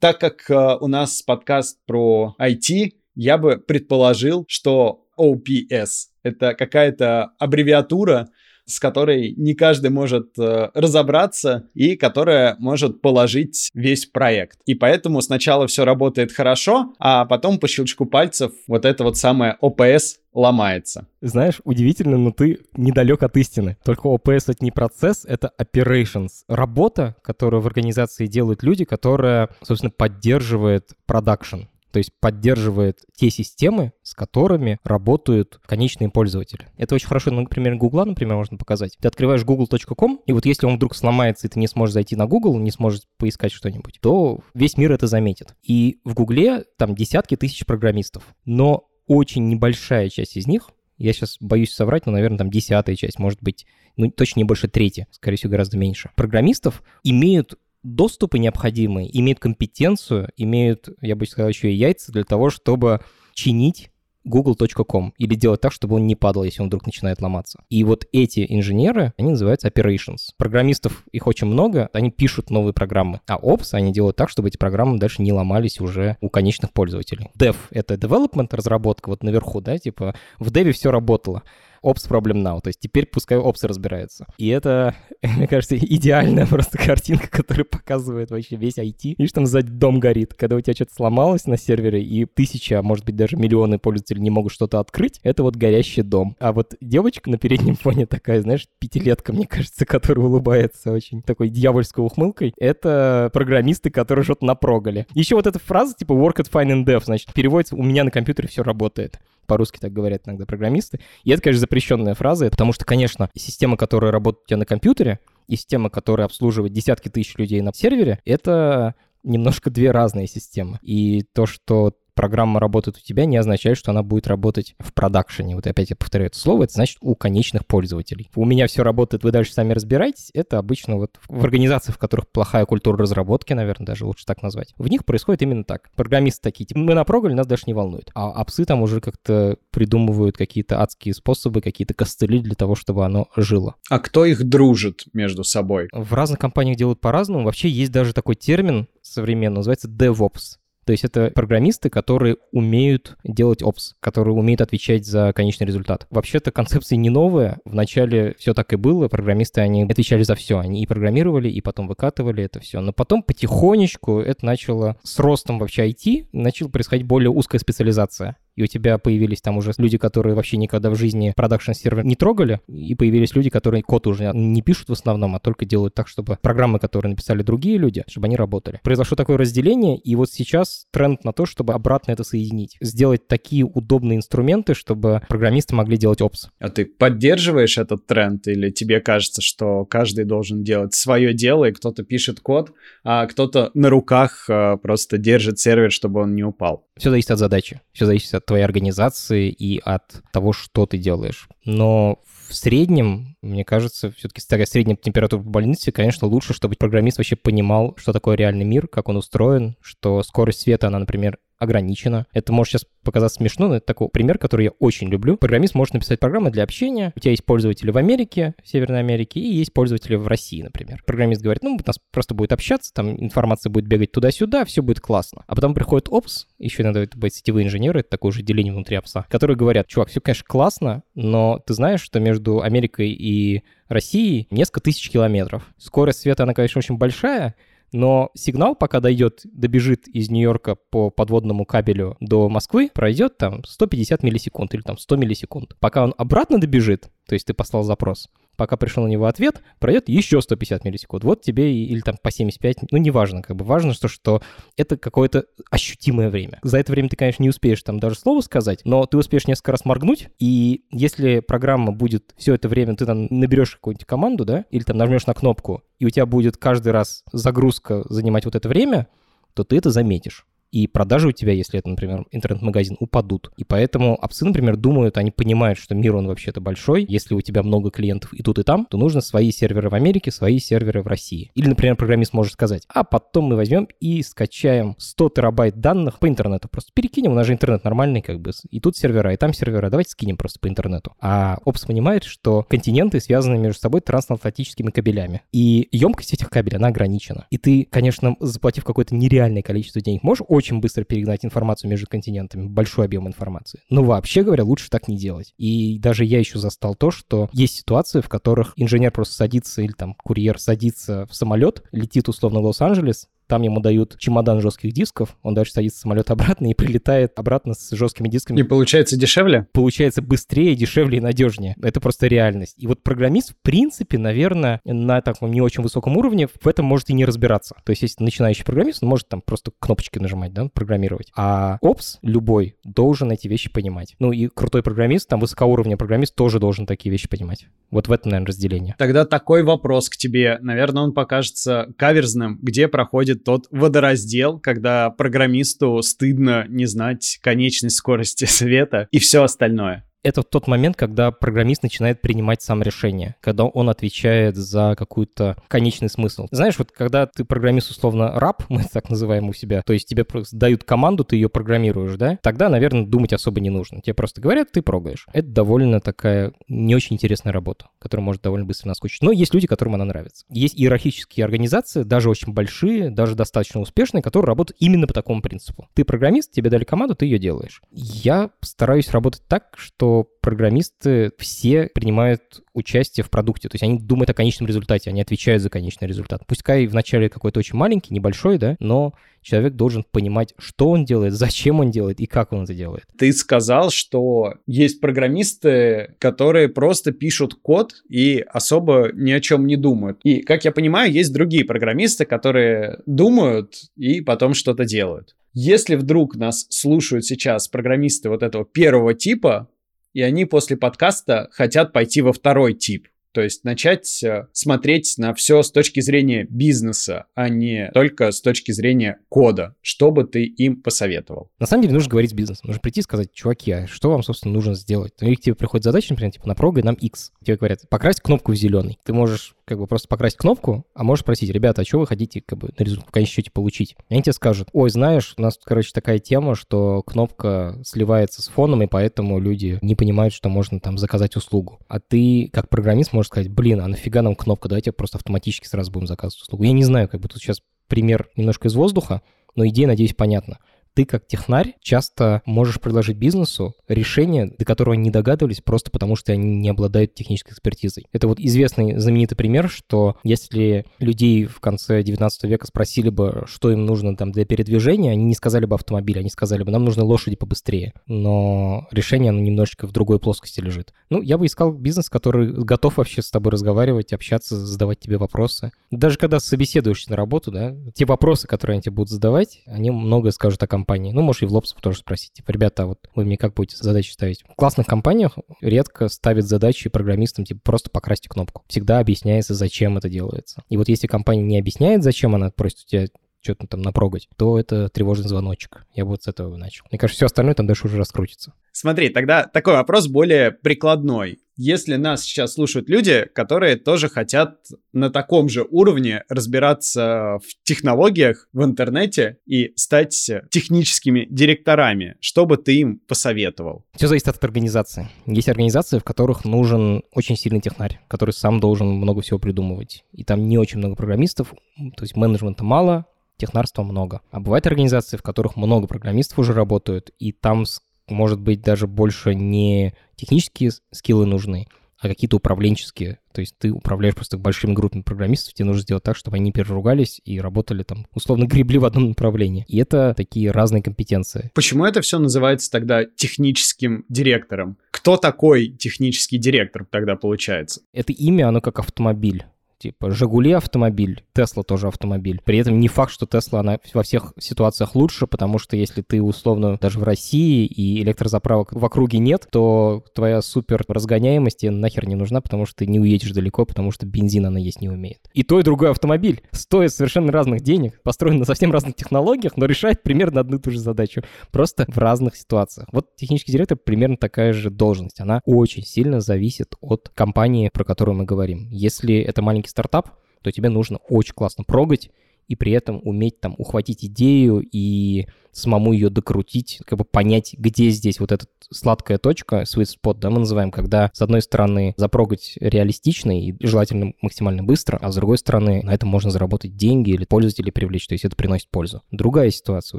Так 0.00 0.18
как 0.18 0.50
э, 0.50 0.76
у 0.80 0.88
нас 0.88 1.22
подкаст 1.22 1.78
про 1.86 2.34
IT, 2.40 2.90
я 3.14 3.38
бы 3.38 3.56
предположил, 3.58 4.44
что 4.48 5.06
OPS— 5.18 6.08
это 6.22 6.54
какая-то 6.54 7.32
аббревиатура, 7.38 8.28
с 8.64 8.78
которой 8.78 9.34
не 9.36 9.54
каждый 9.54 9.90
может 9.90 10.38
э, 10.38 10.70
разобраться 10.74 11.68
и 11.74 11.96
которая 11.96 12.56
может 12.58 13.00
положить 13.00 13.70
весь 13.74 14.06
проект. 14.06 14.58
И 14.66 14.74
поэтому 14.74 15.20
сначала 15.20 15.66
все 15.66 15.84
работает 15.84 16.32
хорошо, 16.32 16.94
а 16.98 17.24
потом 17.24 17.58
по 17.58 17.68
щелчку 17.68 18.06
пальцев 18.06 18.52
вот 18.66 18.84
это 18.84 19.04
вот 19.04 19.16
самое 19.16 19.56
OPS 19.60 20.18
ломается. 20.32 21.08
Знаешь, 21.20 21.60
удивительно, 21.64 22.16
но 22.16 22.30
ты 22.30 22.60
недалек 22.76 23.22
от 23.22 23.36
истины. 23.36 23.76
Только 23.84 24.08
OPS 24.08 24.44
это 24.48 24.64
не 24.64 24.70
процесс, 24.70 25.24
это 25.24 25.52
operations. 25.60 26.44
Работа, 26.48 27.16
которую 27.22 27.60
в 27.60 27.66
организации 27.66 28.26
делают 28.26 28.62
люди, 28.62 28.84
которая, 28.84 29.50
собственно, 29.62 29.90
поддерживает 29.90 30.92
продакшн 31.06 31.62
то 31.92 31.98
есть 31.98 32.10
поддерживает 32.20 33.00
те 33.14 33.30
системы, 33.30 33.92
с 34.02 34.14
которыми 34.14 34.78
работают 34.82 35.60
конечные 35.66 36.10
пользователи. 36.10 36.68
Это 36.76 36.94
очень 36.94 37.06
хорошо, 37.06 37.30
ну, 37.30 37.42
например, 37.42 37.76
Google, 37.76 38.06
например, 38.06 38.36
можно 38.36 38.56
показать. 38.56 38.96
Ты 39.00 39.08
открываешь 39.08 39.44
google.com, 39.44 40.20
и 40.26 40.32
вот 40.32 40.46
если 40.46 40.66
он 40.66 40.76
вдруг 40.76 40.96
сломается, 40.96 41.46
и 41.46 41.50
ты 41.50 41.60
не 41.60 41.68
сможешь 41.68 41.92
зайти 41.92 42.16
на 42.16 42.26
Google, 42.26 42.58
не 42.58 42.70
сможешь 42.70 43.02
поискать 43.18 43.52
что-нибудь, 43.52 43.98
то 44.00 44.40
весь 44.54 44.76
мир 44.76 44.92
это 44.92 45.06
заметит. 45.06 45.54
И 45.62 46.00
в 46.04 46.14
Гугле 46.14 46.64
там 46.78 46.94
десятки 46.94 47.36
тысяч 47.36 47.64
программистов, 47.66 48.24
но 48.44 48.88
очень 49.06 49.48
небольшая 49.48 50.08
часть 50.08 50.36
из 50.36 50.46
них 50.46 50.70
я 51.02 51.12
сейчас 51.12 51.36
боюсь 51.40 51.72
соврать, 51.72 52.06
но, 52.06 52.12
наверное, 52.12 52.38
там 52.38 52.50
десятая 52.50 52.94
часть, 52.94 53.18
может 53.18 53.42
быть, 53.42 53.66
ну, 53.96 54.08
точно 54.10 54.40
не 54.40 54.44
больше 54.44 54.68
трети, 54.68 55.08
скорее 55.10 55.36
всего, 55.36 55.50
гораздо 55.50 55.76
меньше. 55.76 56.10
Программистов 56.14 56.82
имеют 57.02 57.58
доступы 57.82 58.38
необходимые, 58.38 59.16
имеют 59.18 59.40
компетенцию, 59.40 60.30
имеют, 60.36 60.88
я 61.00 61.16
бы 61.16 61.26
сказал, 61.26 61.48
еще 61.48 61.70
и 61.70 61.74
яйца 61.74 62.12
для 62.12 62.24
того, 62.24 62.50
чтобы 62.50 63.00
чинить 63.34 63.90
google.com 64.24 65.14
или 65.18 65.34
делать 65.34 65.60
так, 65.60 65.72
чтобы 65.72 65.96
он 65.96 66.06
не 66.06 66.14
падал, 66.14 66.44
если 66.44 66.62
он 66.62 66.68
вдруг 66.68 66.86
начинает 66.86 67.20
ломаться. 67.20 67.64
И 67.68 67.82
вот 67.84 68.06
эти 68.12 68.46
инженеры, 68.48 69.12
они 69.18 69.30
называются 69.30 69.68
operations. 69.68 70.30
Программистов 70.36 71.04
их 71.12 71.26
очень 71.26 71.46
много, 71.46 71.90
они 71.92 72.10
пишут 72.10 72.50
новые 72.50 72.72
программы, 72.72 73.20
а 73.26 73.36
ops 73.36 73.70
они 73.72 73.92
делают 73.92 74.16
так, 74.16 74.28
чтобы 74.28 74.48
эти 74.48 74.56
программы 74.56 74.98
дальше 74.98 75.22
не 75.22 75.32
ломались 75.32 75.80
уже 75.80 76.16
у 76.20 76.28
конечных 76.28 76.72
пользователей. 76.72 77.30
Dev— 77.38 77.56
это 77.70 77.94
development, 77.94 78.54
разработка 78.54 79.08
вот 79.08 79.22
наверху, 79.22 79.60
да, 79.60 79.78
типа 79.78 80.14
в 80.38 80.50
деве 80.50 80.72
все 80.72 80.90
работало. 80.90 81.42
Ops 81.82 82.08
Problem 82.08 82.42
Now. 82.42 82.60
То 82.60 82.68
есть 82.68 82.80
теперь 82.80 83.06
пускай 83.06 83.38
Ops 83.38 83.66
разбирается. 83.66 84.26
И 84.38 84.48
это, 84.48 84.94
мне 85.22 85.46
кажется, 85.46 85.76
идеальная 85.76 86.46
просто 86.46 86.78
картинка, 86.78 87.28
которая 87.30 87.64
показывает 87.64 88.30
вообще 88.30 88.56
весь 88.56 88.78
IT. 88.78 89.16
Видишь, 89.18 89.32
там 89.32 89.46
сзади 89.46 89.70
дом 89.70 90.00
горит. 90.00 90.34
Когда 90.34 90.56
у 90.56 90.60
тебя 90.60 90.74
что-то 90.74 90.94
сломалось 90.94 91.46
на 91.46 91.56
сервере, 91.56 92.02
и 92.02 92.24
тысяча, 92.24 92.78
а 92.78 92.82
может 92.82 93.04
быть 93.04 93.16
даже 93.16 93.36
миллионы 93.36 93.78
пользователей 93.78 94.20
не 94.20 94.30
могут 94.30 94.52
что-то 94.52 94.80
открыть, 94.80 95.20
это 95.22 95.42
вот 95.42 95.56
горящий 95.56 96.02
дом. 96.02 96.36
А 96.38 96.52
вот 96.52 96.74
девочка 96.80 97.30
на 97.30 97.38
переднем 97.38 97.76
фоне 97.76 98.06
такая, 98.06 98.40
знаешь, 98.42 98.66
пятилетка, 98.78 99.32
мне 99.32 99.46
кажется, 99.46 99.86
которая 99.86 100.26
улыбается 100.26 100.92
очень 100.92 101.22
такой 101.22 101.48
дьявольской 101.48 102.04
ухмылкой, 102.04 102.54
это 102.58 103.30
программисты, 103.32 103.90
которые 103.90 104.24
что-то 104.24 104.44
напрогали. 104.44 105.06
Еще 105.14 105.34
вот 105.34 105.46
эта 105.46 105.58
фраза, 105.58 105.94
типа 105.94 106.12
work 106.12 106.36
at 106.36 106.50
fine 106.50 106.72
and 106.72 106.84
dev, 106.84 107.04
значит, 107.04 107.32
переводится 107.32 107.76
«у 107.76 107.82
меня 107.82 108.04
на 108.04 108.10
компьютере 108.10 108.48
все 108.48 108.62
работает» 108.62 109.20
по-русски 109.52 109.78
так 109.78 109.92
говорят 109.92 110.22
иногда 110.26 110.46
программисты. 110.46 110.98
И 111.24 111.30
это, 111.30 111.42
конечно, 111.42 111.60
запрещенная 111.60 112.14
фраза, 112.14 112.48
потому 112.48 112.72
что, 112.72 112.86
конечно, 112.86 113.28
система, 113.36 113.76
которая 113.76 114.10
работает 114.10 114.44
у 114.44 114.48
тебя 114.48 114.56
на 114.56 114.64
компьютере, 114.64 115.18
и 115.46 115.56
система, 115.56 115.90
которая 115.90 116.24
обслуживает 116.24 116.72
десятки 116.72 117.10
тысяч 117.10 117.36
людей 117.36 117.60
на 117.60 117.74
сервере, 117.74 118.18
это 118.24 118.94
немножко 119.22 119.68
две 119.68 119.90
разные 119.90 120.26
системы. 120.26 120.78
И 120.80 121.26
то, 121.34 121.44
что 121.44 121.92
программа 122.14 122.60
работает 122.60 122.98
у 122.98 123.00
тебя, 123.00 123.24
не 123.24 123.36
означает, 123.36 123.76
что 123.78 123.90
она 123.90 124.02
будет 124.02 124.26
работать 124.26 124.74
в 124.78 124.92
продакшене. 124.92 125.54
Вот 125.54 125.66
опять 125.66 125.90
я 125.90 125.96
повторяю 125.96 126.28
это 126.28 126.38
слово, 126.38 126.64
это 126.64 126.74
значит 126.74 126.98
у 127.00 127.14
конечных 127.14 127.66
пользователей. 127.66 128.30
У 128.34 128.44
меня 128.44 128.66
все 128.66 128.82
работает, 128.82 129.24
вы 129.24 129.30
дальше 129.30 129.52
сами 129.52 129.72
разбирайтесь. 129.72 130.30
Это 130.34 130.58
обычно 130.58 130.96
вот 130.96 131.18
в 131.28 131.44
организациях, 131.44 131.96
в 131.96 131.98
которых 131.98 132.28
плохая 132.28 132.64
культура 132.66 132.98
разработки, 132.98 133.52
наверное, 133.52 133.86
даже 133.86 134.06
лучше 134.06 134.24
так 134.26 134.42
назвать. 134.42 134.74
В 134.76 134.88
них 134.88 135.04
происходит 135.04 135.42
именно 135.42 135.64
так. 135.64 135.90
Программисты 135.94 136.42
такие, 136.42 136.64
типа, 136.64 136.80
мы 136.80 136.94
напрогали, 136.94 137.32
нас 137.32 137.46
даже 137.46 137.64
не 137.66 137.74
волнует. 137.74 138.10
А 138.14 138.30
апсы 138.30 138.64
там 138.64 138.82
уже 138.82 139.00
как-то 139.00 139.56
придумывают 139.70 140.36
какие-то 140.36 140.82
адские 140.82 141.14
способы, 141.14 141.60
какие-то 141.60 141.94
костыли 141.94 142.40
для 142.40 142.54
того, 142.54 142.74
чтобы 142.74 143.04
оно 143.04 143.28
жило. 143.36 143.76
А 143.88 143.98
кто 143.98 144.24
их 144.24 144.44
дружит 144.44 145.04
между 145.12 145.44
собой? 145.44 145.88
В 145.92 146.12
разных 146.14 146.38
компаниях 146.38 146.76
делают 146.76 147.00
по-разному. 147.00 147.44
Вообще 147.44 147.68
есть 147.68 147.92
даже 147.92 148.12
такой 148.12 148.34
термин 148.34 148.88
современный, 149.02 149.56
называется 149.56 149.88
DevOps. 149.88 150.58
То 150.84 150.92
есть 150.92 151.04
это 151.04 151.30
программисты, 151.34 151.90
которые 151.90 152.36
умеют 152.50 153.16
делать 153.24 153.62
опс, 153.62 153.94
которые 154.00 154.34
умеют 154.34 154.60
отвечать 154.60 155.06
за 155.06 155.32
конечный 155.32 155.66
результат. 155.66 156.06
Вообще-то 156.10 156.50
концепция 156.50 156.96
не 156.96 157.10
новая. 157.10 157.60
Вначале 157.64 158.34
все 158.38 158.54
так 158.54 158.72
и 158.72 158.76
было. 158.76 159.08
Программисты, 159.08 159.60
они 159.60 159.84
отвечали 159.84 160.22
за 160.22 160.34
все. 160.34 160.58
Они 160.58 160.82
и 160.82 160.86
программировали, 160.86 161.48
и 161.48 161.60
потом 161.60 161.86
выкатывали 161.86 162.44
это 162.44 162.60
все. 162.60 162.80
Но 162.80 162.92
потом 162.92 163.22
потихонечку 163.22 164.20
это 164.20 164.44
начало 164.44 164.96
с 165.02 165.18
ростом 165.18 165.58
вообще 165.58 165.88
IT, 165.88 166.28
начала 166.32 166.68
происходить 166.68 167.06
более 167.06 167.30
узкая 167.30 167.60
специализация 167.60 168.36
и 168.56 168.62
у 168.62 168.66
тебя 168.66 168.98
появились 168.98 169.40
там 169.40 169.56
уже 169.56 169.72
люди, 169.78 169.98
которые 169.98 170.34
вообще 170.34 170.56
никогда 170.56 170.90
в 170.90 170.94
жизни 170.94 171.32
продакшн 171.36 171.72
сервер 171.72 172.04
не 172.04 172.16
трогали, 172.16 172.60
и 172.68 172.94
появились 172.94 173.34
люди, 173.34 173.50
которые 173.50 173.82
код 173.82 174.06
уже 174.06 174.30
не 174.34 174.62
пишут 174.62 174.88
в 174.88 174.92
основном, 174.92 175.34
а 175.34 175.40
только 175.40 175.64
делают 175.64 175.94
так, 175.94 176.08
чтобы 176.08 176.38
программы, 176.40 176.78
которые 176.78 177.10
написали 177.10 177.42
другие 177.42 177.78
люди, 177.78 178.04
чтобы 178.08 178.26
они 178.26 178.36
работали. 178.36 178.80
Произошло 178.82 179.16
такое 179.16 179.36
разделение, 179.36 179.98
и 179.98 180.14
вот 180.14 180.30
сейчас 180.30 180.86
тренд 180.92 181.24
на 181.24 181.32
то, 181.32 181.46
чтобы 181.46 181.72
обратно 181.72 182.12
это 182.12 182.24
соединить. 182.24 182.76
Сделать 182.80 183.26
такие 183.28 183.64
удобные 183.64 184.18
инструменты, 184.18 184.74
чтобы 184.74 185.22
программисты 185.28 185.74
могли 185.74 185.96
делать 185.96 186.20
опс. 186.20 186.48
А 186.58 186.68
ты 186.68 186.84
поддерживаешь 186.84 187.78
этот 187.78 188.06
тренд, 188.06 188.46
или 188.48 188.70
тебе 188.70 189.00
кажется, 189.00 189.42
что 189.42 189.84
каждый 189.84 190.24
должен 190.24 190.62
делать 190.62 190.94
свое 190.94 191.34
дело, 191.34 191.66
и 191.66 191.72
кто-то 191.72 192.02
пишет 192.02 192.40
код, 192.40 192.72
а 193.04 193.26
кто-то 193.26 193.70
на 193.74 193.88
руках 193.88 194.46
э, 194.48 194.76
просто 194.82 195.18
держит 195.18 195.58
сервер, 195.58 195.90
чтобы 195.90 196.20
он 196.20 196.34
не 196.34 196.44
упал? 196.44 196.86
Все 196.96 197.10
зависит 197.10 197.30
от 197.30 197.38
задачи, 197.38 197.80
все 197.92 198.06
зависит 198.06 198.34
от 198.34 198.41
твоей 198.46 198.64
организации 198.64 199.48
и 199.48 199.78
от 199.78 200.22
того, 200.32 200.52
что 200.52 200.86
ты 200.86 200.98
делаешь. 200.98 201.48
Но 201.64 202.18
в 202.48 202.54
среднем, 202.54 203.36
мне 203.40 203.64
кажется, 203.64 204.12
все-таки 204.12 204.42
такая 204.46 204.66
средняя 204.66 204.96
температура 204.96 205.40
в 205.40 205.46
больнице, 205.46 205.92
конечно, 205.92 206.26
лучше, 206.26 206.52
чтобы 206.54 206.76
программист 206.76 207.18
вообще 207.18 207.36
понимал, 207.36 207.94
что 207.96 208.12
такое 208.12 208.36
реальный 208.36 208.64
мир, 208.64 208.88
как 208.88 209.08
он 209.08 209.16
устроен, 209.16 209.76
что 209.80 210.22
скорость 210.22 210.60
света, 210.60 210.88
она, 210.88 210.98
например, 210.98 211.38
ограничено. 211.62 212.26
Это 212.32 212.52
может 212.52 212.72
сейчас 212.72 212.86
показаться 213.04 213.38
смешно, 213.38 213.68
но 213.68 213.76
это 213.76 213.86
такой 213.86 214.08
пример, 214.08 214.38
который 214.38 214.64
я 214.64 214.70
очень 214.78 215.08
люблю. 215.08 215.36
Программист 215.36 215.74
может 215.74 215.94
написать 215.94 216.20
программы 216.20 216.50
для 216.50 216.62
общения. 216.62 217.12
У 217.16 217.20
тебя 217.20 217.30
есть 217.30 217.44
пользователи 217.44 217.90
в 217.90 217.96
Америке, 217.96 218.54
в 218.62 218.68
Северной 218.68 219.00
Америке, 219.00 219.40
и 219.40 219.54
есть 219.54 219.72
пользователи 219.72 220.14
в 220.14 220.26
России, 220.26 220.62
например. 220.62 221.02
Программист 221.06 221.42
говорит, 221.42 221.62
ну, 221.62 221.74
у 221.74 221.78
нас 221.86 221.98
просто 222.10 222.34
будет 222.34 222.52
общаться, 222.52 222.92
там 222.92 223.16
информация 223.22 223.70
будет 223.70 223.86
бегать 223.86 224.12
туда-сюда, 224.12 224.64
все 224.64 224.82
будет 224.82 225.00
классно. 225.00 225.44
А 225.46 225.54
потом 225.54 225.74
приходит 225.74 226.08
опс, 226.08 226.46
еще 226.58 226.82
иногда 226.82 227.02
это 227.02 227.16
бывают 227.16 227.34
сетевые 227.34 227.66
инженеры, 227.66 228.00
это 228.00 228.10
такое 228.10 228.32
же 228.32 228.42
деление 228.42 228.72
внутри 228.72 228.96
опса, 228.96 229.26
которые 229.28 229.56
говорят, 229.56 229.86
чувак, 229.86 230.08
все, 230.08 230.20
конечно, 230.20 230.44
классно, 230.46 231.02
но 231.14 231.60
ты 231.66 231.74
знаешь, 231.74 232.00
что 232.02 232.20
между 232.20 232.62
Америкой 232.62 233.10
и 233.10 233.62
Россией 233.88 234.46
несколько 234.50 234.80
тысяч 234.80 235.10
километров. 235.10 235.68
Скорость 235.76 236.20
света, 236.20 236.44
она, 236.44 236.54
конечно, 236.54 236.78
очень 236.78 236.96
большая, 236.96 237.54
но 237.92 238.30
сигнал, 238.34 238.74
пока 238.74 239.00
дойдет, 239.00 239.40
добежит 239.44 240.08
из 240.08 240.30
Нью-Йорка 240.30 240.76
по 240.90 241.10
подводному 241.10 241.64
кабелю 241.64 242.16
до 242.20 242.48
Москвы, 242.48 242.90
пройдет 242.92 243.38
там 243.38 243.62
150 243.64 244.22
миллисекунд 244.22 244.74
или 244.74 244.82
там 244.82 244.98
100 244.98 245.16
миллисекунд. 245.16 245.76
Пока 245.78 246.04
он 246.04 246.14
обратно 246.16 246.60
добежит, 246.60 247.10
то 247.26 247.34
есть 247.34 247.46
ты 247.46 247.54
послал 247.54 247.82
запрос, 247.82 248.28
пока 248.62 248.76
пришел 248.76 249.02
на 249.02 249.08
него 249.08 249.26
ответ, 249.26 249.60
пройдет 249.80 250.08
еще 250.08 250.40
150 250.40 250.84
миллисекунд. 250.84 251.24
Вот 251.24 251.42
тебе 251.42 251.74
или 251.84 251.98
там 251.98 252.14
по 252.22 252.30
75, 252.30 252.92
ну 252.92 252.98
неважно, 252.98 253.42
как 253.42 253.56
бы 253.56 253.64
важно, 253.64 253.92
что, 253.92 254.06
что 254.06 254.40
это 254.76 254.96
какое-то 254.96 255.46
ощутимое 255.68 256.30
время. 256.30 256.60
За 256.62 256.78
это 256.78 256.92
время 256.92 257.08
ты, 257.08 257.16
конечно, 257.16 257.42
не 257.42 257.48
успеешь 257.48 257.82
там 257.82 257.98
даже 257.98 258.14
слово 258.14 258.40
сказать, 258.40 258.82
но 258.84 259.04
ты 259.06 259.16
успеешь 259.16 259.48
несколько 259.48 259.72
раз 259.72 259.84
моргнуть, 259.84 260.28
и 260.38 260.84
если 260.92 261.40
программа 261.40 261.90
будет 261.90 262.34
все 262.36 262.54
это 262.54 262.68
время, 262.68 262.94
ты 262.94 263.04
там 263.04 263.26
наберешь 263.30 263.74
какую-нибудь 263.74 264.06
команду, 264.06 264.44
да, 264.44 264.64
или 264.70 264.84
там 264.84 264.96
нажмешь 264.96 265.26
на 265.26 265.34
кнопку, 265.34 265.82
и 265.98 266.06
у 266.06 266.10
тебя 266.10 266.24
будет 266.24 266.56
каждый 266.56 266.92
раз 266.92 267.24
загрузка 267.32 268.04
занимать 268.08 268.44
вот 268.44 268.54
это 268.54 268.68
время, 268.68 269.08
то 269.54 269.64
ты 269.64 269.76
это 269.76 269.90
заметишь 269.90 270.46
и 270.72 270.86
продажи 270.86 271.28
у 271.28 271.32
тебя, 271.32 271.52
если 271.52 271.78
это, 271.78 271.90
например, 271.90 272.24
интернет-магазин, 272.32 272.96
упадут. 272.98 273.52
И 273.56 273.64
поэтому 273.64 274.14
опсы, 274.14 274.44
например, 274.44 274.76
думают, 274.76 275.18
они 275.18 275.30
понимают, 275.30 275.78
что 275.78 275.94
мир, 275.94 276.16
он 276.16 276.26
вообще-то 276.26 276.60
большой. 276.60 277.04
Если 277.08 277.34
у 277.34 277.40
тебя 277.42 277.62
много 277.62 277.90
клиентов 277.90 278.32
и 278.32 278.42
тут, 278.42 278.58
и 278.58 278.62
там, 278.62 278.86
то 278.86 278.96
нужно 278.96 279.20
свои 279.20 279.52
серверы 279.52 279.90
в 279.90 279.94
Америке, 279.94 280.30
свои 280.30 280.58
серверы 280.58 281.02
в 281.02 281.06
России. 281.06 281.50
Или, 281.54 281.68
например, 281.68 281.96
программист 281.96 282.32
может 282.32 282.54
сказать, 282.54 282.84
а 282.88 283.04
потом 283.04 283.44
мы 283.44 283.56
возьмем 283.56 283.86
и 284.00 284.22
скачаем 284.22 284.96
100 284.98 285.28
терабайт 285.30 285.80
данных 285.80 286.18
по 286.18 286.28
интернету. 286.28 286.68
Просто 286.68 286.90
перекинем, 286.94 287.32
у 287.32 287.34
нас 287.34 287.46
же 287.46 287.52
интернет 287.52 287.84
нормальный, 287.84 288.22
как 288.22 288.40
бы. 288.40 288.52
И 288.70 288.80
тут 288.80 288.96
сервера, 288.96 289.34
и 289.34 289.36
там 289.36 289.52
сервера. 289.52 289.90
Давайте 289.90 290.10
скинем 290.10 290.36
просто 290.38 290.58
по 290.58 290.68
интернету. 290.68 291.14
А 291.20 291.58
опс 291.64 291.84
понимает, 291.84 292.24
что 292.24 292.64
континенты 292.68 293.20
связаны 293.20 293.58
между 293.58 293.78
собой 293.80 294.00
трансатлантическими 294.00 294.90
кабелями. 294.90 295.42
И 295.52 295.88
емкость 295.92 296.32
этих 296.32 296.48
кабелей, 296.48 296.78
она 296.78 296.88
ограничена. 296.88 297.46
И 297.50 297.58
ты, 297.58 297.86
конечно, 297.90 298.36
заплатив 298.40 298.84
какое-то 298.84 299.14
нереальное 299.14 299.62
количество 299.62 300.00
денег, 300.00 300.22
можешь 300.22 300.44
очень 300.62 300.78
быстро 300.78 301.02
перегнать 301.02 301.44
информацию 301.44 301.90
между 301.90 302.06
континентами, 302.06 302.68
большой 302.68 303.06
объем 303.06 303.26
информации. 303.26 303.80
Но 303.90 304.04
вообще 304.04 304.44
говоря, 304.44 304.64
лучше 304.64 304.88
так 304.90 305.08
не 305.08 305.18
делать. 305.18 305.54
И 305.58 305.98
даже 305.98 306.24
я 306.24 306.38
еще 306.38 306.58
застал 306.58 306.94
то, 306.94 307.10
что 307.10 307.50
есть 307.52 307.74
ситуации, 307.74 308.20
в 308.20 308.28
которых 308.28 308.72
инженер 308.76 309.10
просто 309.10 309.34
садится 309.34 309.82
или 309.82 309.92
там 309.92 310.14
курьер 310.14 310.60
садится 310.60 311.26
в 311.26 311.34
самолет, 311.34 311.82
летит 311.90 312.28
условно 312.28 312.60
в 312.60 312.64
Лос-Анджелес, 312.66 313.28
там 313.52 313.60
ему 313.60 313.80
дают 313.80 314.16
чемодан 314.18 314.62
жестких 314.62 314.94
дисков, 314.94 315.36
он 315.42 315.52
дальше 315.52 315.72
садится 315.72 315.98
в 315.98 316.00
самолет 316.00 316.30
обратно 316.30 316.70
и 316.70 316.72
прилетает 316.72 317.38
обратно 317.38 317.74
с 317.74 317.90
жесткими 317.90 318.28
дисками. 318.28 318.60
И 318.60 318.62
получается 318.62 319.14
дешевле? 319.18 319.66
Получается 319.72 320.22
быстрее, 320.22 320.74
дешевле 320.74 321.18
и 321.18 321.20
надежнее. 321.20 321.76
Это 321.82 322.00
просто 322.00 322.28
реальность. 322.28 322.76
И 322.78 322.86
вот 322.86 323.02
программист, 323.02 323.50
в 323.50 323.56
принципе, 323.60 324.16
наверное, 324.16 324.80
на 324.86 325.20
таком 325.20 325.52
не 325.52 325.60
очень 325.60 325.82
высоком 325.82 326.16
уровне 326.16 326.48
в 326.48 326.66
этом 326.66 326.86
может 326.86 327.10
и 327.10 327.12
не 327.12 327.26
разбираться. 327.26 327.74
То 327.84 327.90
есть, 327.90 328.00
если 328.00 328.24
начинающий 328.24 328.64
программист, 328.64 329.02
он 329.02 329.10
может 329.10 329.28
там 329.28 329.42
просто 329.42 329.70
кнопочки 329.78 330.18
нажимать, 330.18 330.54
да, 330.54 330.70
программировать. 330.72 331.30
А 331.36 331.76
опс 331.82 332.20
любой 332.22 332.76
должен 332.84 333.30
эти 333.32 333.48
вещи 333.48 333.70
понимать. 333.70 334.14
Ну 334.18 334.32
и 334.32 334.48
крутой 334.48 334.82
программист, 334.82 335.28
там 335.28 335.40
высокоуровневый 335.40 335.98
программист 335.98 336.34
тоже 336.34 336.58
должен 336.58 336.86
такие 336.86 337.10
вещи 337.10 337.28
понимать. 337.28 337.66
Вот 337.90 338.08
в 338.08 338.12
этом, 338.12 338.30
наверное, 338.30 338.48
разделение. 338.48 338.94
Тогда 338.96 339.26
такой 339.26 339.62
вопрос 339.62 340.08
к 340.08 340.16
тебе. 340.16 340.58
Наверное, 340.62 341.02
он 341.02 341.12
покажется 341.12 341.88
каверзным. 341.98 342.58
Где 342.62 342.88
проходит 342.88 343.41
тот 343.44 343.66
водораздел, 343.70 344.58
когда 344.58 345.10
программисту 345.10 346.00
стыдно 346.02 346.66
не 346.68 346.86
знать 346.86 347.38
конечность 347.42 347.96
скорости 347.96 348.44
света 348.48 349.08
и 349.10 349.18
все 349.18 349.42
остальное 349.42 350.04
это 350.22 350.42
тот 350.42 350.66
момент, 350.66 350.96
когда 350.96 351.30
программист 351.30 351.82
начинает 351.82 352.20
принимать 352.20 352.62
сам 352.62 352.82
решение, 352.82 353.36
когда 353.40 353.64
он 353.64 353.90
отвечает 353.90 354.56
за 354.56 354.94
какой-то 354.96 355.56
конечный 355.68 356.08
смысл. 356.08 356.46
Знаешь, 356.50 356.78
вот 356.78 356.92
когда 356.92 357.26
ты 357.26 357.44
программист, 357.44 357.90
условно, 357.90 358.38
раб, 358.38 358.64
мы 358.68 358.84
так 358.84 359.10
называем 359.10 359.48
у 359.48 359.52
себя, 359.52 359.82
то 359.82 359.92
есть 359.92 360.08
тебе 360.08 360.24
просто 360.24 360.56
дают 360.56 360.84
команду, 360.84 361.24
ты 361.24 361.36
ее 361.36 361.48
программируешь, 361.48 362.16
да, 362.16 362.38
тогда, 362.42 362.68
наверное, 362.68 363.06
думать 363.06 363.32
особо 363.32 363.60
не 363.60 363.70
нужно. 363.70 364.00
Тебе 364.00 364.14
просто 364.14 364.40
говорят, 364.40 364.72
ты 364.72 364.82
прогаешь. 364.82 365.26
Это 365.32 365.48
довольно 365.48 366.00
такая 366.00 366.52
не 366.68 366.94
очень 366.94 367.14
интересная 367.14 367.52
работа, 367.52 367.86
которая 367.98 368.24
может 368.24 368.42
довольно 368.42 368.66
быстро 368.66 368.88
наскучить. 368.88 369.22
Но 369.22 369.32
есть 369.32 369.54
люди, 369.54 369.66
которым 369.66 369.94
она 369.94 370.04
нравится. 370.04 370.44
Есть 370.48 370.78
иерархические 370.78 371.44
организации, 371.44 372.02
даже 372.02 372.30
очень 372.30 372.52
большие, 372.52 373.10
даже 373.10 373.34
достаточно 373.34 373.80
успешные, 373.80 374.22
которые 374.22 374.48
работают 374.48 374.76
именно 374.80 375.06
по 375.06 375.14
такому 375.14 375.42
принципу. 375.42 375.88
Ты 375.94 376.04
программист, 376.04 376.52
тебе 376.52 376.70
дали 376.70 376.84
команду, 376.84 377.14
ты 377.14 377.26
ее 377.26 377.38
делаешь. 377.38 377.82
Я 377.90 378.50
стараюсь 378.60 379.10
работать 379.10 379.42
так, 379.48 379.74
что 379.76 380.11
программисты 380.40 381.32
все 381.38 381.88
принимают 381.94 382.62
участие 382.74 383.24
в 383.24 383.30
продукте. 383.30 383.68
То 383.68 383.74
есть 383.76 383.82
они 383.82 383.98
думают 383.98 384.30
о 384.30 384.34
конечном 384.34 384.66
результате, 384.66 385.10
они 385.10 385.20
отвечают 385.20 385.62
за 385.62 385.70
конечный 385.70 386.08
результат. 386.08 386.42
Пускай 386.46 386.86
вначале 386.86 387.28
какой-то 387.28 387.58
очень 387.58 387.76
маленький, 387.76 388.14
небольшой, 388.14 388.58
да, 388.58 388.76
но 388.80 389.14
человек 389.42 389.74
должен 389.74 390.04
понимать, 390.10 390.54
что 390.58 390.90
он 390.90 391.04
делает, 391.04 391.34
зачем 391.34 391.80
он 391.80 391.90
делает 391.90 392.20
и 392.20 392.26
как 392.26 392.52
он 392.52 392.64
это 392.64 392.74
делает. 392.74 393.04
Ты 393.18 393.32
сказал, 393.32 393.90
что 393.90 394.54
есть 394.66 395.00
программисты, 395.00 396.14
которые 396.18 396.68
просто 396.68 397.12
пишут 397.12 397.54
код 397.54 397.94
и 398.08 398.44
особо 398.48 399.10
ни 399.12 399.32
о 399.32 399.40
чем 399.40 399.66
не 399.66 399.76
думают. 399.76 400.20
И, 400.22 400.42
как 400.42 400.64
я 400.64 400.72
понимаю, 400.72 401.12
есть 401.12 401.32
другие 401.32 401.64
программисты, 401.64 402.24
которые 402.24 403.00
думают 403.06 403.74
и 403.96 404.20
потом 404.20 404.54
что-то 404.54 404.84
делают. 404.84 405.34
Если 405.54 405.96
вдруг 405.96 406.36
нас 406.36 406.66
слушают 406.70 407.26
сейчас 407.26 407.68
программисты 407.68 408.30
вот 408.30 408.42
этого 408.42 408.64
первого 408.64 409.12
типа, 409.12 409.68
и 410.12 410.22
они 410.22 410.44
после 410.44 410.76
подкаста 410.76 411.48
хотят 411.52 411.92
пойти 411.92 412.22
во 412.22 412.32
второй 412.32 412.74
тип. 412.74 413.08
То 413.32 413.40
есть 413.40 413.64
начать 413.64 414.22
э, 414.22 414.46
смотреть 414.52 415.14
на 415.18 415.34
все 415.34 415.62
с 415.62 415.70
точки 415.70 416.00
зрения 416.00 416.46
бизнеса, 416.48 417.26
а 417.34 417.48
не 417.48 417.90
только 417.92 418.30
с 418.30 418.40
точки 418.40 418.72
зрения 418.72 419.18
кода. 419.28 419.74
Что 419.80 420.10
бы 420.10 420.24
ты 420.24 420.44
им 420.44 420.82
посоветовал? 420.82 421.50
На 421.58 421.66
самом 421.66 421.82
деле 421.82 421.94
нужно 421.94 422.10
говорить 422.10 422.30
с 422.30 422.34
бизнесом. 422.34 422.68
Нужно 422.68 422.80
прийти 422.80 423.00
и 423.00 423.02
сказать, 423.02 423.32
чуваки, 423.32 423.72
а 423.72 423.86
что 423.86 424.10
вам, 424.10 424.22
собственно, 424.22 424.54
нужно 424.54 424.74
сделать? 424.74 425.14
Ну, 425.20 425.34
к 425.34 425.40
тебе 425.40 425.54
приходит 425.54 425.84
задача, 425.84 426.08
например, 426.10 426.32
типа, 426.32 426.46
напрогай 426.46 426.82
нам 426.82 426.94
X. 426.94 427.32
Тебе 427.44 427.56
говорят, 427.56 427.88
покрась 427.88 428.20
кнопку 428.20 428.52
в 428.52 428.56
зеленый. 428.56 428.98
Ты 429.04 429.12
можешь 429.12 429.54
как 429.64 429.78
бы 429.78 429.86
просто 429.86 430.08
покрасить 430.08 430.38
кнопку, 430.38 430.84
а 430.94 431.04
можешь 431.04 431.22
спросить, 431.22 431.50
ребята, 431.50 431.82
а 431.82 431.84
что 431.84 432.00
вы 432.00 432.06
хотите 432.06 432.42
как 432.42 432.58
бы 432.58 432.70
на 432.78 432.82
результат 432.82 433.08
в 433.08 433.12
конечном 433.12 433.34
счете 433.34 433.50
получить? 433.50 433.96
И 434.08 434.14
они 434.14 434.22
тебе 434.22 434.32
скажут, 434.32 434.68
ой, 434.72 434.90
знаешь, 434.90 435.34
у 435.38 435.42
нас, 435.42 435.58
короче, 435.64 435.92
такая 435.94 436.18
тема, 436.18 436.54
что 436.54 437.02
кнопка 437.02 437.80
сливается 437.84 438.42
с 438.42 438.48
фоном, 438.48 438.82
и 438.82 438.86
поэтому 438.86 439.38
люди 439.38 439.78
не 439.80 439.94
понимают, 439.94 440.34
что 440.34 440.48
можно 440.48 440.80
там 440.80 440.98
заказать 440.98 441.36
услугу. 441.36 441.78
А 441.88 442.00
ты, 442.00 442.50
как 442.52 442.68
программист, 442.68 443.12
можешь 443.12 443.21
сказать, 443.24 443.48
блин, 443.48 443.80
а 443.80 443.88
нафига 443.88 444.22
нам 444.22 444.34
кнопка, 444.34 444.68
давайте 444.68 444.92
просто 444.92 445.18
автоматически 445.18 445.66
сразу 445.66 445.90
будем 445.90 446.06
заказывать 446.06 446.42
услугу. 446.42 446.64
Я 446.64 446.72
не 446.72 446.84
знаю, 446.84 447.08
как 447.08 447.20
бы 447.20 447.28
тут 447.28 447.40
сейчас 447.40 447.60
пример 447.88 448.28
немножко 448.36 448.68
из 448.68 448.74
воздуха, 448.74 449.22
но 449.54 449.66
идея, 449.66 449.86
надеюсь, 449.86 450.14
понятна 450.14 450.58
ты 450.94 451.04
как 451.04 451.26
технарь 451.26 451.74
часто 451.80 452.42
можешь 452.44 452.80
предложить 452.80 453.16
бизнесу 453.16 453.74
решение, 453.88 454.54
до 454.58 454.64
которого 454.64 454.94
не 454.94 455.10
догадывались 455.10 455.60
просто 455.60 455.90
потому, 455.90 456.16
что 456.16 456.32
они 456.32 456.56
не 456.56 456.68
обладают 456.68 457.14
технической 457.14 457.52
экспертизой. 457.52 458.06
Это 458.12 458.28
вот 458.28 458.38
известный 458.38 458.98
знаменитый 458.98 459.36
пример, 459.36 459.68
что 459.68 460.16
если 460.24 460.84
людей 460.98 461.46
в 461.46 461.60
конце 461.60 462.02
19 462.02 462.44
века 462.44 462.66
спросили 462.66 463.08
бы, 463.08 463.44
что 463.46 463.70
им 463.70 463.86
нужно 463.86 464.16
там 464.16 464.32
для 464.32 464.44
передвижения, 464.44 465.12
они 465.12 465.24
не 465.24 465.34
сказали 465.34 465.64
бы 465.64 465.74
автомобиль, 465.74 466.18
они 466.18 466.30
сказали 466.30 466.62
бы, 466.62 466.70
нам 466.70 466.84
нужны 466.84 467.02
лошади 467.02 467.36
побыстрее. 467.36 467.94
Но 468.06 468.86
решение, 468.90 469.30
оно 469.30 469.40
немножечко 469.40 469.86
в 469.86 469.92
другой 469.92 470.18
плоскости 470.18 470.60
лежит. 470.60 470.92
Ну, 471.10 471.22
я 471.22 471.38
бы 471.38 471.46
искал 471.46 471.72
бизнес, 471.72 472.10
который 472.10 472.52
готов 472.52 472.98
вообще 472.98 473.22
с 473.22 473.30
тобой 473.30 473.52
разговаривать, 473.52 474.12
общаться, 474.12 474.56
задавать 474.56 475.00
тебе 475.00 475.18
вопросы. 475.18 475.72
Даже 475.90 476.18
когда 476.18 476.40
собеседуешься 476.40 477.10
на 477.10 477.16
работу, 477.16 477.50
да, 477.50 477.74
те 477.94 478.04
вопросы, 478.04 478.46
которые 478.46 478.74
они 478.74 478.82
тебе 478.82 478.92
будут 478.92 479.10
задавать, 479.10 479.62
они 479.66 479.90
многое 479.90 480.32
скажут 480.32 480.62
о 480.62 480.66
компании 480.66 480.81
компании. 480.82 481.12
Ну, 481.12 481.22
можешь 481.22 481.42
и 481.42 481.46
в 481.46 481.52
лоб 481.52 481.64
тоже 481.80 481.98
спросить. 481.98 482.32
Типа, 482.32 482.50
ребята, 482.50 482.82
а 482.82 482.86
вот 482.86 482.98
вы 483.14 483.24
мне 483.24 483.36
как 483.36 483.54
будете 483.54 483.76
задачи 483.76 484.10
ставить? 484.10 484.42
В 484.42 484.54
классных 484.56 484.86
компаниях 484.86 485.38
редко 485.60 486.08
ставят 486.08 486.44
задачи 486.44 486.90
программистам, 486.90 487.44
типа, 487.44 487.60
просто 487.62 487.88
покрасьте 487.90 488.28
кнопку. 488.28 488.64
Всегда 488.66 488.98
объясняется, 488.98 489.54
зачем 489.54 489.96
это 489.96 490.08
делается. 490.08 490.64
И 490.68 490.76
вот 490.76 490.88
если 490.88 491.06
компания 491.06 491.42
не 491.42 491.58
объясняет, 491.58 492.02
зачем 492.02 492.34
она 492.34 492.50
просит 492.50 492.80
у 492.80 492.88
тебя 492.88 493.06
что-то 493.40 493.66
там 493.66 493.82
напрогать, 493.82 494.28
то 494.36 494.58
это 494.58 494.88
тревожный 494.88 495.28
звоночек. 495.28 495.84
Я 495.94 496.04
бы 496.04 496.10
вот 496.10 496.22
с 496.22 496.28
этого 496.28 496.56
начал. 496.56 496.84
Мне 496.90 496.98
кажется, 496.98 497.18
все 497.18 497.26
остальное 497.26 497.54
там 497.54 497.66
дальше 497.66 497.86
уже 497.86 497.98
раскрутится. 497.98 498.52
Смотри, 498.72 499.08
тогда 499.08 499.44
такой 499.44 499.74
вопрос 499.74 500.08
более 500.08 500.52
прикладной. 500.52 501.38
Если 501.56 501.96
нас 501.96 502.22
сейчас 502.22 502.54
слушают 502.54 502.88
люди, 502.88 503.26
которые 503.34 503.76
тоже 503.76 504.08
хотят 504.08 504.58
на 504.92 505.10
таком 505.10 505.48
же 505.48 505.66
уровне 505.70 506.24
разбираться 506.28 507.38
в 507.38 507.64
технологиях 507.64 508.48
в 508.52 508.64
интернете 508.64 509.38
и 509.46 509.72
стать 509.76 510.30
техническими 510.50 511.26
директорами, 511.30 512.16
что 512.20 512.46
бы 512.46 512.56
ты 512.56 512.76
им 512.76 512.98
посоветовал? 512.98 513.84
Все 513.94 514.08
зависит 514.08 514.28
от 514.28 514.42
организации. 514.42 515.08
Есть 515.26 515.48
организации, 515.48 515.98
в 515.98 516.04
которых 516.04 516.44
нужен 516.44 517.02
очень 517.12 517.36
сильный 517.36 517.60
технарь, 517.60 518.00
который 518.08 518.32
сам 518.32 518.60
должен 518.60 518.88
много 518.88 519.20
всего 519.20 519.38
придумывать. 519.38 520.04
И 520.12 520.24
там 520.24 520.48
не 520.48 520.58
очень 520.58 520.78
много 520.78 520.96
программистов, 520.96 521.52
то 521.76 522.02
есть 522.02 522.16
менеджмента 522.16 522.64
мало, 522.64 523.06
технарства 523.36 523.82
много. 523.82 524.20
А 524.30 524.40
бывают 524.40 524.66
организации, 524.66 525.16
в 525.16 525.22
которых 525.22 525.56
много 525.56 525.86
программистов 525.86 526.38
уже 526.38 526.52
работают, 526.52 527.10
и 527.18 527.32
там 527.32 527.64
может 528.08 528.40
быть, 528.40 528.62
даже 528.62 528.86
больше 528.86 529.34
не 529.34 529.94
технические 530.16 530.70
скиллы 530.90 531.26
нужны, 531.26 531.66
а 531.98 532.08
какие-то 532.08 532.36
управленческие. 532.36 533.18
То 533.32 533.40
есть 533.40 533.56
ты 533.58 533.70
управляешь 533.70 534.14
просто 534.14 534.36
большими 534.36 534.72
группами 534.72 535.02
программистов, 535.02 535.54
тебе 535.54 535.66
нужно 535.66 535.82
сделать 535.82 536.02
так, 536.02 536.16
чтобы 536.16 536.36
они 536.36 536.52
переругались 536.52 537.20
и 537.24 537.40
работали 537.40 537.84
там, 537.84 538.06
условно, 538.12 538.44
гребли 538.44 538.78
в 538.78 538.84
одном 538.84 539.08
направлении. 539.10 539.64
И 539.68 539.78
это 539.78 540.12
такие 540.16 540.50
разные 540.50 540.82
компетенции. 540.82 541.50
Почему 541.54 541.84
это 541.84 542.00
все 542.00 542.18
называется 542.18 542.70
тогда 542.70 543.04
техническим 543.04 544.04
директором? 544.08 544.78
Кто 544.90 545.16
такой 545.16 545.68
технический 545.68 546.38
директор 546.38 546.84
тогда 546.84 547.16
получается? 547.16 547.82
Это 547.92 548.12
имя, 548.12 548.48
оно 548.48 548.60
как 548.60 548.80
автомобиль. 548.80 549.44
Типа 549.82 550.12
«Жигули» 550.12 550.52
автомобиль, 550.52 551.24
Тесла 551.34 551.64
тоже 551.64 551.88
автомобиль. 551.88 552.40
При 552.44 552.58
этом 552.58 552.78
не 552.78 552.86
факт, 552.86 553.10
что 553.10 553.26
Тесла, 553.26 553.58
она 553.58 553.80
во 553.94 554.04
всех 554.04 554.32
ситуациях 554.38 554.94
лучше, 554.94 555.26
потому 555.26 555.58
что 555.58 555.76
если 555.76 556.02
ты 556.02 556.22
условно 556.22 556.78
даже 556.80 557.00
в 557.00 557.02
России 557.02 557.66
и 557.66 558.00
электрозаправок 558.00 558.72
в 558.72 558.84
округе 558.84 559.18
нет, 559.18 559.48
то 559.50 560.04
твоя 560.14 560.40
супер 560.40 560.84
разгоняемость 560.86 561.64
нахер 561.64 562.06
не 562.06 562.14
нужна, 562.14 562.40
потому 562.40 562.64
что 562.64 562.76
ты 562.76 562.86
не 562.86 563.00
уедешь 563.00 563.32
далеко, 563.32 563.64
потому 563.64 563.90
что 563.90 564.06
бензин 564.06 564.46
она 564.46 564.60
есть 564.60 564.80
не 564.80 564.88
умеет. 564.88 565.18
И 565.32 565.42
то, 565.42 565.58
и 565.58 565.64
другой 565.64 565.90
автомобиль 565.90 566.42
стоит 566.52 566.92
совершенно 566.92 567.32
разных 567.32 567.62
денег, 567.62 568.00
построен 568.04 568.38
на 568.38 568.44
совсем 568.44 568.70
разных 568.70 568.94
технологиях, 568.94 569.56
но 569.56 569.66
решает 569.66 570.04
примерно 570.04 570.42
одну 570.42 570.58
и 570.58 570.60
ту 570.60 570.70
же 570.70 570.78
задачу, 570.78 571.24
просто 571.50 571.86
в 571.88 571.98
разных 571.98 572.36
ситуациях. 572.36 572.86
Вот 572.92 573.16
технический 573.16 573.50
директор 573.50 573.76
примерно 573.76 574.16
такая 574.16 574.52
же 574.52 574.70
должность. 574.70 575.18
Она 575.18 575.40
очень 575.44 575.82
сильно 575.82 576.20
зависит 576.20 576.76
от 576.80 577.10
компании, 577.16 577.68
про 577.74 577.82
которую 577.82 578.16
мы 578.16 578.24
говорим. 578.24 578.68
Если 578.70 579.16
это 579.18 579.42
маленький 579.42 579.71
стартап, 579.72 580.10
то 580.42 580.52
тебе 580.52 580.68
нужно 580.68 580.98
очень 581.08 581.34
классно 581.34 581.64
прогать 581.64 582.10
и 582.46 582.54
при 582.54 582.72
этом 582.72 583.00
уметь 583.04 583.40
там 583.40 583.54
ухватить 583.58 584.04
идею 584.04 584.62
и 584.70 585.26
самому 585.52 585.92
ее 585.92 586.10
докрутить, 586.10 586.80
как 586.84 586.98
бы 586.98 587.04
понять, 587.04 587.54
где 587.56 587.90
здесь 587.90 588.20
вот 588.20 588.32
эта 588.32 588.46
сладкая 588.70 589.18
точка, 589.18 589.62
sweet 589.62 589.88
spot, 590.02 590.18
да, 590.18 590.30
мы 590.30 590.40
называем, 590.40 590.70
когда, 590.70 591.10
с 591.12 591.20
одной 591.22 591.42
стороны, 591.42 591.94
запрогать 591.96 592.54
реалистично 592.60 593.38
и 593.38 593.54
желательно 593.60 594.12
максимально 594.22 594.62
быстро, 594.62 594.98
а 595.00 595.12
с 595.12 595.16
другой 595.16 595.38
стороны, 595.38 595.82
на 595.82 595.92
этом 595.92 596.08
можно 596.08 596.30
заработать 596.30 596.76
деньги 596.76 597.10
или 597.10 597.24
пользователей 597.24 597.72
привлечь, 597.72 598.06
то 598.06 598.14
есть 598.14 598.24
это 598.24 598.34
приносит 598.34 598.68
пользу. 598.70 599.02
Другая 599.10 599.50
ситуация, 599.50 599.98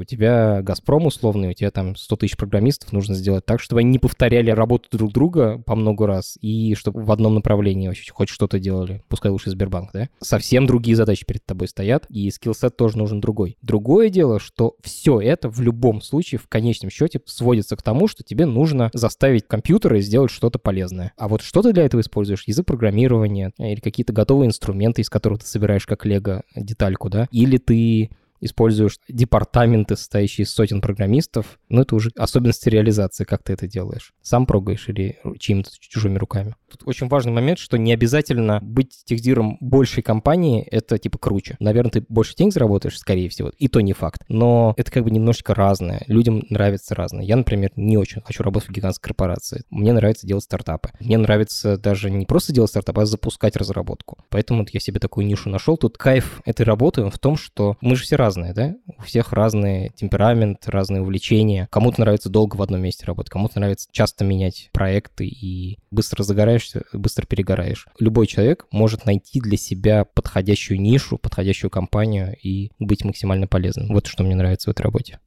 у 0.00 0.04
тебя 0.04 0.62
Газпром 0.62 1.06
условный, 1.06 1.50
у 1.50 1.54
тебя 1.54 1.70
там 1.70 1.96
100 1.96 2.16
тысяч 2.16 2.36
программистов, 2.36 2.92
нужно 2.92 3.14
сделать 3.14 3.46
так, 3.46 3.60
чтобы 3.60 3.80
они 3.80 3.90
не 3.90 3.98
повторяли 3.98 4.50
работу 4.50 4.88
друг 4.90 5.12
друга 5.12 5.58
по 5.58 5.74
много 5.76 6.06
раз, 6.06 6.36
и 6.40 6.74
чтобы 6.74 7.02
в 7.02 7.12
одном 7.12 7.34
направлении 7.34 7.88
вообще 7.88 8.12
хоть 8.12 8.28
что-то 8.28 8.58
делали, 8.58 9.02
пускай 9.08 9.30
лучше 9.30 9.50
Сбербанк, 9.50 9.90
да? 9.92 10.08
Совсем 10.20 10.66
другие 10.66 10.96
задачи 10.96 11.24
перед 11.24 11.44
тобой 11.44 11.68
стоят, 11.68 12.06
и 12.08 12.30
скиллсет 12.30 12.76
тоже 12.76 12.98
нужен 12.98 13.20
другой. 13.20 13.56
Другое 13.62 14.08
дело, 14.08 14.40
что 14.40 14.76
все 14.82 15.20
это 15.20 15.43
это 15.44 15.50
в 15.50 15.60
любом 15.60 16.00
случае 16.00 16.38
в 16.38 16.48
конечном 16.48 16.90
счете 16.90 17.20
сводится 17.26 17.76
к 17.76 17.82
тому, 17.82 18.08
что 18.08 18.22
тебе 18.22 18.46
нужно 18.46 18.90
заставить 18.94 19.46
компьютеры 19.46 20.00
сделать 20.00 20.30
что-то 20.30 20.58
полезное. 20.58 21.12
А 21.18 21.28
вот 21.28 21.42
что 21.42 21.60
ты 21.62 21.72
для 21.72 21.84
этого 21.84 22.00
используешь? 22.00 22.44
Язык 22.46 22.66
программирования 22.66 23.52
или 23.58 23.80
какие-то 23.80 24.12
готовые 24.12 24.48
инструменты, 24.48 25.02
из 25.02 25.10
которых 25.10 25.40
ты 25.40 25.46
собираешь 25.46 25.86
как 25.86 26.06
лего 26.06 26.44
детальку, 26.56 27.10
да? 27.10 27.28
Или 27.30 27.58
ты 27.58 28.10
используешь 28.44 28.98
департаменты, 29.08 29.96
состоящие 29.96 30.44
из 30.44 30.52
сотен 30.52 30.80
программистов, 30.80 31.58
ну, 31.68 31.82
это 31.82 31.94
уже 31.94 32.10
особенности 32.16 32.68
реализации, 32.68 33.24
как 33.24 33.42
ты 33.42 33.52
это 33.54 33.66
делаешь. 33.66 34.12
Сам 34.22 34.46
прогаешь 34.46 34.88
или 34.88 35.18
чьими-то 35.38 35.70
чужими 35.80 36.18
руками. 36.18 36.54
Тут 36.70 36.82
очень 36.86 37.08
важный 37.08 37.32
момент, 37.32 37.58
что 37.58 37.78
не 37.78 37.92
обязательно 37.92 38.60
быть 38.60 39.04
техдиром 39.04 39.56
большей 39.60 40.02
компании, 40.02 40.66
это 40.70 40.98
типа 40.98 41.18
круче. 41.18 41.56
Наверное, 41.60 41.92
ты 41.92 42.04
больше 42.08 42.34
денег 42.34 42.52
заработаешь, 42.52 42.98
скорее 42.98 43.28
всего, 43.28 43.50
и 43.56 43.68
то 43.68 43.80
не 43.80 43.92
факт. 43.92 44.22
Но 44.28 44.74
это 44.76 44.90
как 44.90 45.04
бы 45.04 45.10
немножечко 45.10 45.54
разное. 45.54 46.02
Людям 46.06 46.44
нравится 46.50 46.94
разное. 46.94 47.24
Я, 47.24 47.36
например, 47.36 47.70
не 47.76 47.96
очень 47.96 48.22
хочу 48.22 48.42
работать 48.42 48.70
в 48.70 48.72
гигантской 48.72 49.08
корпорации. 49.08 49.64
Мне 49.70 49.92
нравится 49.92 50.26
делать 50.26 50.44
стартапы. 50.44 50.90
Мне 51.00 51.16
нравится 51.16 51.78
даже 51.78 52.10
не 52.10 52.26
просто 52.26 52.52
делать 52.52 52.70
стартапы, 52.70 53.02
а 53.02 53.06
запускать 53.06 53.56
разработку. 53.56 54.18
Поэтому 54.28 54.66
я 54.70 54.80
себе 54.80 55.00
такую 55.00 55.26
нишу 55.26 55.48
нашел. 55.48 55.76
Тут 55.76 55.96
кайф 55.96 56.42
этой 56.44 56.62
работы 56.62 57.08
в 57.08 57.18
том, 57.18 57.36
что 57.36 57.76
мы 57.80 57.96
же 57.96 58.02
все 58.02 58.16
разные, 58.16 58.33
да? 58.54 58.74
У 58.98 59.02
всех 59.02 59.32
разный 59.32 59.92
темперамент, 59.94 60.68
разные 60.68 61.02
увлечения. 61.02 61.68
Кому-то 61.70 62.00
нравится 62.00 62.28
долго 62.28 62.56
в 62.56 62.62
одном 62.62 62.80
месте 62.80 63.06
работать, 63.06 63.30
кому-то 63.30 63.60
нравится 63.60 63.88
часто 63.92 64.24
менять 64.24 64.70
проекты 64.72 65.26
и 65.26 65.78
быстро 65.90 66.22
загораешься, 66.22 66.82
быстро 66.92 67.26
перегораешь. 67.26 67.86
Любой 67.98 68.26
человек 68.26 68.66
может 68.70 69.06
найти 69.06 69.40
для 69.40 69.56
себя 69.56 70.04
подходящую 70.04 70.80
нишу, 70.80 71.18
подходящую 71.18 71.70
компанию 71.70 72.36
и 72.42 72.70
быть 72.78 73.04
максимально 73.04 73.46
полезным. 73.46 73.88
Вот 73.88 74.06
что 74.06 74.24
мне 74.24 74.34
нравится 74.34 74.70
в 74.70 74.72
этой 74.72 74.82
работе. 74.82 75.18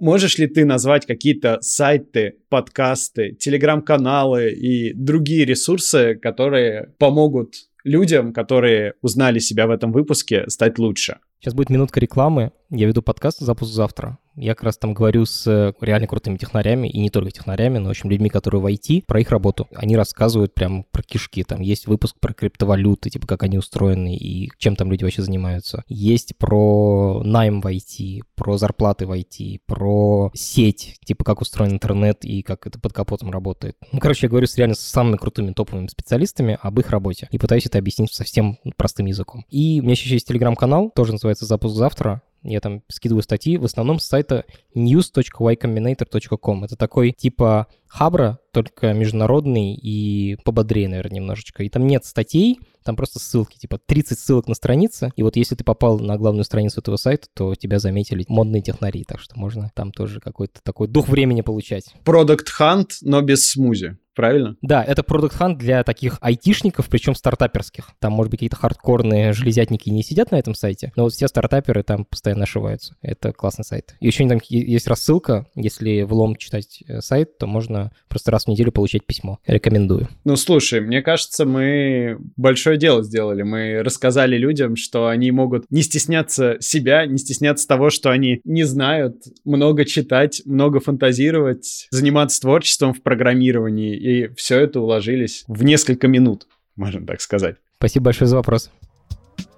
Можешь 0.00 0.38
ли 0.38 0.46
ты 0.46 0.64
назвать 0.64 1.04
какие-то 1.04 1.58
сайты, 1.60 2.38
подкасты, 2.48 3.32
телеграм-каналы 3.32 4.50
и 4.50 4.94
другие 4.94 5.44
ресурсы, 5.44 6.14
которые 6.14 6.94
помогут 6.98 7.66
людям, 7.84 8.32
которые 8.32 8.94
узнали 9.02 9.40
себя 9.40 9.66
в 9.66 9.70
этом 9.70 9.92
выпуске, 9.92 10.48
стать 10.48 10.78
лучше? 10.78 11.18
Сейчас 11.40 11.54
будет 11.54 11.70
минутка 11.70 12.00
рекламы. 12.00 12.52
Я 12.68 12.86
веду 12.86 13.00
подкаст 13.00 13.38
«Запуск 13.40 13.72
завтра». 13.72 14.18
Я 14.36 14.54
как 14.54 14.64
раз 14.64 14.78
там 14.78 14.94
говорю 14.94 15.26
с 15.26 15.74
реально 15.80 16.06
крутыми 16.06 16.36
технарями, 16.36 16.88
и 16.88 17.00
не 17.00 17.10
только 17.10 17.30
технарями, 17.30 17.78
но, 17.78 17.88
в 17.88 17.90
общем, 17.90 18.10
людьми, 18.10 18.28
которые 18.28 18.60
в 18.60 18.66
IT, 18.66 19.04
про 19.06 19.20
их 19.20 19.30
работу. 19.30 19.68
Они 19.74 19.96
рассказывают 19.96 20.54
прям 20.54 20.84
про 20.90 21.02
кишки. 21.02 21.42
Там 21.42 21.60
есть 21.60 21.86
выпуск 21.86 22.16
про 22.20 22.32
криптовалюты, 22.32 23.10
типа 23.10 23.26
как 23.26 23.42
они 23.42 23.58
устроены 23.58 24.16
и 24.16 24.50
чем 24.58 24.76
там 24.76 24.90
люди 24.90 25.04
вообще 25.04 25.22
занимаются. 25.22 25.84
Есть 25.88 26.36
про 26.36 27.22
найм 27.24 27.60
в 27.60 27.66
IT, 27.66 28.22
про 28.34 28.56
зарплаты 28.56 29.06
в 29.06 29.12
IT, 29.12 29.60
про 29.66 30.30
сеть, 30.34 30.98
типа 31.04 31.24
как 31.24 31.40
устроен 31.40 31.72
интернет 31.72 32.24
и 32.24 32.42
как 32.42 32.66
это 32.66 32.78
под 32.78 32.92
капотом 32.92 33.30
работает. 33.30 33.76
Ну, 33.92 33.98
короче, 33.98 34.26
я 34.26 34.30
говорю 34.30 34.46
с 34.46 34.56
реально 34.56 34.74
с 34.74 34.80
самыми 34.80 35.16
крутыми 35.16 35.52
топовыми 35.52 35.88
специалистами 35.88 36.58
об 36.60 36.78
их 36.78 36.90
работе 36.90 37.28
и 37.30 37.38
пытаюсь 37.38 37.66
это 37.66 37.78
объяснить 37.78 38.12
совсем 38.12 38.58
простым 38.76 39.06
языком. 39.06 39.44
И 39.50 39.80
у 39.80 39.82
меня 39.82 39.92
еще 39.92 40.08
есть 40.08 40.28
телеграм-канал, 40.28 40.90
тоже 40.94 41.12
называется 41.12 41.44
«Запуск 41.44 41.74
завтра». 41.74 42.22
Я 42.42 42.60
там 42.60 42.82
скидываю 42.88 43.22
статьи, 43.22 43.56
в 43.58 43.64
основном 43.64 43.98
с 43.98 44.06
сайта 44.06 44.44
news.ycombinator.com. 44.74 46.64
Это 46.64 46.76
такой 46.76 47.12
типа 47.12 47.66
Хабра, 47.90 48.38
только 48.52 48.92
международный 48.92 49.74
и 49.74 50.36
пободрее, 50.44 50.88
наверное, 50.88 51.16
немножечко. 51.16 51.64
И 51.64 51.68
там 51.68 51.86
нет 51.86 52.04
статей, 52.04 52.60
там 52.84 52.94
просто 52.94 53.18
ссылки, 53.18 53.58
типа 53.58 53.78
30 53.84 54.18
ссылок 54.18 54.46
на 54.46 54.54
странице. 54.54 55.10
И 55.16 55.22
вот 55.22 55.36
если 55.36 55.56
ты 55.56 55.64
попал 55.64 55.98
на 55.98 56.16
главную 56.16 56.44
страницу 56.44 56.80
этого 56.80 56.96
сайта, 56.96 57.26
то 57.34 57.54
тебя 57.56 57.80
заметили 57.80 58.24
модные 58.28 58.62
технари, 58.62 59.04
так 59.04 59.20
что 59.20 59.38
можно 59.38 59.70
там 59.74 59.90
тоже 59.90 60.20
какой-то 60.20 60.60
такой 60.62 60.86
дух 60.86 61.08
времени 61.08 61.40
получать. 61.40 61.94
Product 62.04 62.46
Hunt, 62.58 62.90
но 63.02 63.22
без 63.22 63.50
смузи 63.50 63.98
правильно? 64.20 64.56
Да, 64.60 64.84
это 64.84 65.00
Product 65.00 65.32
Hunt 65.38 65.56
для 65.56 65.82
таких 65.82 66.18
айтишников, 66.20 66.88
причем 66.90 67.14
стартаперских. 67.14 67.92
Там, 68.00 68.12
может 68.12 68.30
быть, 68.30 68.40
какие-то 68.40 68.56
хардкорные 68.56 69.32
железятники 69.32 69.88
не 69.88 70.02
сидят 70.02 70.30
на 70.30 70.36
этом 70.36 70.54
сайте, 70.54 70.92
но 70.94 71.04
вот 71.04 71.14
все 71.14 71.26
стартаперы 71.26 71.82
там 71.82 72.04
постоянно 72.04 72.42
ошиваются. 72.42 72.96
Это 73.00 73.32
классный 73.32 73.64
сайт. 73.64 73.96
И 73.98 74.06
еще 74.06 74.28
там 74.28 74.38
есть 74.46 74.86
рассылка, 74.88 75.46
если 75.54 76.02
в 76.02 76.12
лом 76.12 76.36
читать 76.36 76.82
э, 76.86 77.00
сайт, 77.00 77.38
то 77.38 77.46
можно 77.80 77.90
просто 78.08 78.30
раз 78.30 78.44
в 78.44 78.48
неделю 78.48 78.72
получать 78.72 79.06
письмо. 79.06 79.38
Рекомендую. 79.46 80.08
Ну, 80.24 80.36
слушай, 80.36 80.80
мне 80.80 81.02
кажется, 81.02 81.44
мы 81.44 82.18
большое 82.36 82.76
дело 82.76 83.02
сделали. 83.02 83.42
Мы 83.42 83.82
рассказали 83.82 84.36
людям, 84.36 84.76
что 84.76 85.06
они 85.06 85.30
могут 85.30 85.64
не 85.70 85.82
стесняться 85.82 86.56
себя, 86.60 87.06
не 87.06 87.18
стесняться 87.18 87.66
того, 87.66 87.90
что 87.90 88.10
они 88.10 88.40
не 88.44 88.64
знают, 88.64 89.16
много 89.44 89.84
читать, 89.84 90.42
много 90.44 90.80
фантазировать, 90.80 91.88
заниматься 91.90 92.40
творчеством 92.40 92.92
в 92.92 93.02
программировании 93.02 93.96
и 93.96 94.34
все 94.34 94.58
это 94.60 94.80
уложились 94.80 95.44
в 95.46 95.62
несколько 95.64 96.08
минут, 96.08 96.46
можно 96.76 97.06
так 97.06 97.20
сказать. 97.20 97.56
Спасибо 97.78 98.06
большое 98.06 98.28
за 98.28 98.36
вопрос. 98.36 98.70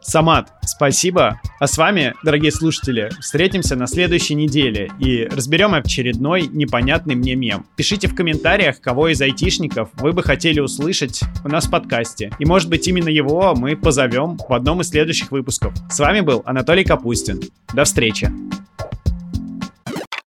Самат, 0.02 0.52
спасибо. 0.64 1.40
А 1.60 1.66
с 1.66 1.78
вами, 1.78 2.14
дорогие 2.24 2.50
слушатели, 2.50 3.10
встретимся 3.20 3.76
на 3.76 3.86
следующей 3.86 4.34
неделе 4.34 4.90
и 4.98 5.24
разберем 5.24 5.74
очередной 5.74 6.48
непонятный 6.48 7.14
мне 7.14 7.36
мем. 7.36 7.66
Пишите 7.76 8.08
в 8.08 8.14
комментариях, 8.14 8.80
кого 8.80 9.08
из 9.08 9.22
айтишников 9.22 9.90
вы 9.94 10.12
бы 10.12 10.22
хотели 10.22 10.60
услышать 10.60 11.20
у 11.44 11.48
нас 11.48 11.66
в 11.66 11.70
подкасте. 11.70 12.32
И 12.40 12.44
может 12.44 12.68
быть 12.68 12.86
именно 12.88 13.08
его 13.08 13.54
мы 13.56 13.76
позовем 13.76 14.38
в 14.48 14.52
одном 14.52 14.80
из 14.80 14.88
следующих 14.88 15.30
выпусков. 15.30 15.72
С 15.88 15.98
вами 16.00 16.20
был 16.20 16.42
Анатолий 16.44 16.84
Капустин. 16.84 17.40
До 17.72 17.84
встречи. 17.84 18.30